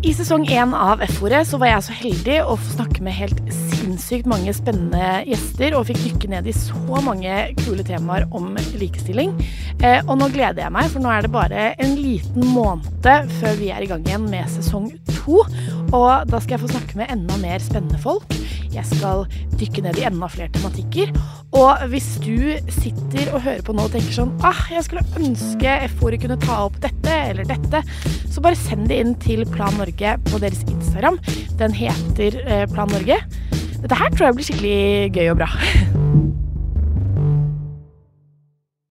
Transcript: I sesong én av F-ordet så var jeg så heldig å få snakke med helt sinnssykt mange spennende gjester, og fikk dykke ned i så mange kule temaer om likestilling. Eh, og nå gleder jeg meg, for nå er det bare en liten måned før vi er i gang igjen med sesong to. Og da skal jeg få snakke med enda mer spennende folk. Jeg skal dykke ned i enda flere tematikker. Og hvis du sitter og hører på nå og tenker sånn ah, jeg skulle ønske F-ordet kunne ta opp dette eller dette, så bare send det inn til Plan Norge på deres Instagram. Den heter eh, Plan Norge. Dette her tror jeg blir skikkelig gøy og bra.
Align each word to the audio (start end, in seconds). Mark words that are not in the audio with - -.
I 0.00 0.14
sesong 0.16 0.46
én 0.48 0.70
av 0.72 1.02
F-ordet 1.04 1.42
så 1.44 1.58
var 1.60 1.74
jeg 1.74 1.84
så 1.84 1.94
heldig 1.98 2.36
å 2.48 2.54
få 2.56 2.70
snakke 2.78 3.02
med 3.04 3.12
helt 3.18 3.40
sinnssykt 3.52 4.28
mange 4.30 4.54
spennende 4.56 5.18
gjester, 5.28 5.76
og 5.76 5.90
fikk 5.90 6.00
dykke 6.06 6.30
ned 6.32 6.48
i 6.48 6.54
så 6.56 7.02
mange 7.04 7.34
kule 7.60 7.84
temaer 7.84 8.24
om 8.32 8.54
likestilling. 8.80 9.34
Eh, 9.84 10.00
og 10.06 10.16
nå 10.22 10.30
gleder 10.32 10.64
jeg 10.64 10.72
meg, 10.72 10.88
for 10.88 11.04
nå 11.04 11.12
er 11.12 11.26
det 11.26 11.32
bare 11.34 11.66
en 11.76 11.92
liten 12.00 12.48
måned 12.48 13.36
før 13.42 13.60
vi 13.60 13.68
er 13.74 13.84
i 13.84 13.90
gang 13.92 14.08
igjen 14.08 14.24
med 14.32 14.48
sesong 14.56 14.88
to. 15.20 15.42
Og 15.90 16.30
da 16.30 16.40
skal 16.40 16.56
jeg 16.56 16.64
få 16.64 16.72
snakke 16.72 16.98
med 17.00 17.12
enda 17.12 17.36
mer 17.40 17.62
spennende 17.62 18.00
folk. 18.02 18.34
Jeg 18.70 18.86
skal 18.86 19.24
dykke 19.58 19.82
ned 19.82 19.98
i 19.98 20.06
enda 20.06 20.28
flere 20.30 20.52
tematikker. 20.54 21.12
Og 21.58 21.86
hvis 21.90 22.08
du 22.22 22.54
sitter 22.70 23.32
og 23.34 23.42
hører 23.46 23.64
på 23.66 23.74
nå 23.74 23.88
og 23.88 23.94
tenker 23.94 24.14
sånn 24.14 24.34
ah, 24.46 24.60
jeg 24.70 24.86
skulle 24.86 25.06
ønske 25.18 25.76
F-ordet 25.88 26.20
kunne 26.22 26.38
ta 26.42 26.60
opp 26.68 26.78
dette 26.84 27.16
eller 27.32 27.48
dette, 27.48 27.82
så 28.30 28.44
bare 28.44 28.58
send 28.58 28.86
det 28.90 29.00
inn 29.02 29.16
til 29.22 29.42
Plan 29.50 29.74
Norge 29.80 30.16
på 30.30 30.42
deres 30.42 30.62
Instagram. 30.70 31.18
Den 31.60 31.74
heter 31.74 32.38
eh, 32.46 32.66
Plan 32.70 32.92
Norge. 32.94 33.18
Dette 33.80 33.96
her 33.96 34.12
tror 34.12 34.28
jeg 34.28 34.38
blir 34.38 34.50
skikkelig 34.50 34.78
gøy 35.16 35.32
og 35.32 35.42
bra. 35.42 35.50